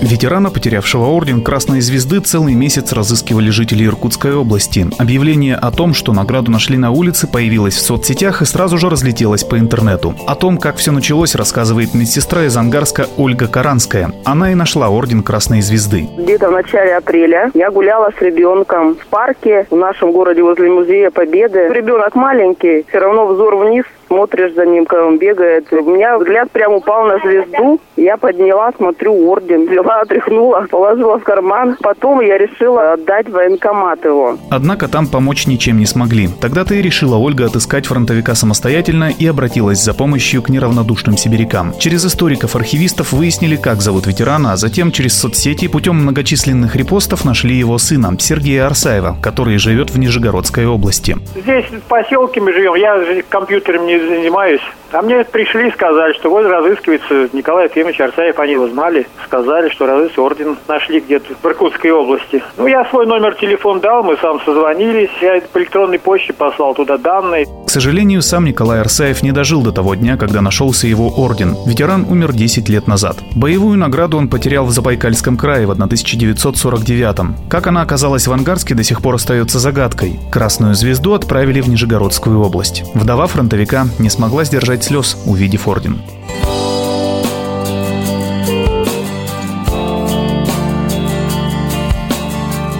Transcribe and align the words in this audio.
Ветерана, 0.00 0.50
потерявшего 0.50 1.06
орден 1.06 1.42
Красной 1.42 1.80
Звезды, 1.80 2.20
целый 2.20 2.54
месяц 2.54 2.92
разыскивали 2.92 3.50
жители 3.50 3.84
Иркутской 3.84 4.34
области. 4.34 4.86
Объявление 4.98 5.56
о 5.56 5.70
том, 5.70 5.92
что 5.92 6.12
награду 6.12 6.50
нашли 6.50 6.76
на 6.76 6.90
улице, 6.90 7.26
появилось 7.26 7.74
в 7.74 7.80
соцсетях 7.80 8.40
и 8.42 8.44
сразу 8.44 8.78
же 8.78 8.88
разлетелось 8.88 9.44
по 9.44 9.58
интернету. 9.58 10.14
О 10.26 10.34
том, 10.34 10.58
как 10.58 10.76
все 10.76 10.92
началось, 10.92 11.34
рассказывает 11.34 11.94
медсестра 11.94 12.44
из 12.44 12.56
Ангарска 12.56 13.06
Ольга 13.16 13.48
Каранская. 13.48 14.12
Она 14.24 14.52
и 14.52 14.54
нашла 14.54 14.88
орден 14.88 15.22
Красной 15.22 15.62
Звезды. 15.62 16.08
Где-то 16.16 16.48
в 16.48 16.52
начале 16.52 16.96
апреля 16.96 17.50
я 17.54 17.70
гуляла 17.70 18.10
с 18.16 18.22
ребенком 18.22 18.94
в 18.94 19.06
парке 19.08 19.66
в 19.70 19.76
нашем 19.76 20.12
городе 20.12 20.42
возле 20.42 20.70
Музея 20.70 21.10
Победы. 21.10 21.68
Ребенок 21.70 22.14
маленький, 22.14 22.84
все 22.88 22.98
равно 22.98 23.26
взор 23.26 23.56
вниз 23.56 23.84
смотришь 24.08 24.54
за 24.54 24.66
ним, 24.66 24.86
когда 24.86 25.06
он 25.06 25.18
бегает. 25.18 25.72
У 25.72 25.90
меня 25.90 26.18
взгляд 26.18 26.50
прям 26.50 26.74
упал 26.74 27.06
на 27.06 27.18
звезду. 27.18 27.80
Я 27.96 28.16
подняла, 28.16 28.72
смотрю, 28.76 29.14
орден. 29.30 29.66
Взяла, 29.66 30.00
отряхнула, 30.00 30.66
положила 30.70 31.18
в 31.18 31.22
карман. 31.22 31.76
Потом 31.80 32.20
я 32.20 32.38
решила 32.38 32.94
отдать 32.94 33.28
военкомат 33.28 34.04
его. 34.04 34.36
Однако 34.50 34.88
там 34.88 35.06
помочь 35.06 35.46
ничем 35.46 35.78
не 35.78 35.86
смогли. 35.86 36.28
Тогда-то 36.40 36.74
и 36.74 36.82
решила 36.82 37.16
Ольга 37.16 37.46
отыскать 37.46 37.86
фронтовика 37.86 38.34
самостоятельно 38.34 39.10
и 39.16 39.26
обратилась 39.26 39.82
за 39.82 39.94
помощью 39.94 40.42
к 40.42 40.48
неравнодушным 40.48 41.16
сибирякам. 41.16 41.74
Через 41.78 42.04
историков-архивистов 42.04 43.12
выяснили, 43.12 43.56
как 43.56 43.80
зовут 43.80 44.06
ветерана, 44.06 44.52
а 44.52 44.56
затем 44.56 44.90
через 44.90 45.18
соцсети 45.18 45.68
путем 45.68 45.96
многочисленных 45.96 46.76
репостов 46.76 47.24
нашли 47.24 47.54
его 47.54 47.78
сына, 47.78 48.16
Сергея 48.18 48.66
Арсаева, 48.66 49.16
который 49.22 49.58
живет 49.58 49.90
в 49.90 49.98
Нижегородской 49.98 50.66
области. 50.66 51.16
Здесь 51.36 51.66
в 51.66 51.80
поселке 51.82 52.40
мы 52.40 52.52
живем, 52.52 52.74
я 52.74 53.22
компьютером 53.28 53.86
не 53.86 53.97
занимаюсь. 54.00 54.62
А 54.92 55.02
мне 55.02 55.24
пришли, 55.24 55.70
сказали, 55.70 56.12
что 56.14 56.30
вот 56.30 56.46
разыскивается 56.46 57.28
Николай 57.32 57.66
Ефимович 57.66 58.00
Арсаев, 58.00 58.38
они 58.38 58.52
его 58.52 58.68
знали, 58.68 59.06
сказали, 59.24 59.68
что 59.68 59.86
разыскивается 59.86 60.22
орден 60.22 60.56
нашли 60.66 61.00
где-то 61.00 61.34
в 61.40 61.46
Иркутской 61.46 61.90
области. 61.90 62.42
Ну, 62.56 62.66
я 62.66 62.84
свой 62.86 63.06
номер 63.06 63.34
телефона 63.34 63.80
дал, 63.80 64.02
мы 64.02 64.16
сам 64.16 64.40
созвонились, 64.40 65.10
я 65.20 65.40
по 65.52 65.58
электронной 65.58 65.98
почте 65.98 66.32
послал 66.32 66.74
туда 66.74 66.96
данные. 66.96 67.46
К 67.68 67.70
сожалению, 67.70 68.22
сам 68.22 68.46
Николай 68.46 68.80
Арсаев 68.80 69.22
не 69.22 69.30
дожил 69.30 69.60
до 69.60 69.72
того 69.72 69.94
дня, 69.94 70.16
когда 70.16 70.40
нашелся 70.40 70.86
его 70.86 71.10
орден. 71.10 71.54
Ветеран 71.66 72.06
умер 72.08 72.32
10 72.32 72.66
лет 72.70 72.86
назад. 72.86 73.18
Боевую 73.34 73.76
награду 73.76 74.16
он 74.16 74.28
потерял 74.28 74.64
в 74.64 74.70
Забайкальском 74.70 75.36
крае 75.36 75.66
в 75.66 75.72
1949-м. 75.72 77.36
Как 77.50 77.66
она 77.66 77.82
оказалась 77.82 78.26
в 78.26 78.32
Ангарске, 78.32 78.74
до 78.74 78.82
сих 78.82 79.02
пор 79.02 79.16
остается 79.16 79.58
загадкой. 79.58 80.18
Красную 80.30 80.74
звезду 80.74 81.12
отправили 81.12 81.60
в 81.60 81.68
Нижегородскую 81.68 82.40
область. 82.40 82.84
Вдова 82.94 83.26
фронтовика 83.26 83.86
не 83.98 84.08
смогла 84.08 84.44
сдержать 84.44 84.84
слез, 84.84 85.18
увидев 85.26 85.68
орден. 85.68 85.98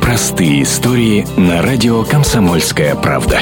Простые 0.00 0.62
истории 0.62 1.26
на 1.38 1.60
радио 1.60 2.02
«Комсомольская 2.02 2.94
правда». 2.94 3.40